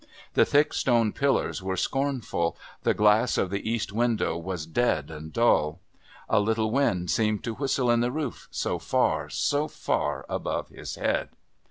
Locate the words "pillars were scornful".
1.13-2.57